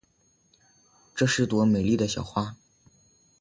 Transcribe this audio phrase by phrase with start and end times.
[1.13, 2.57] 这是朵美丽的小花。